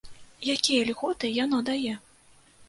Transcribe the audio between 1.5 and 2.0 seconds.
дае?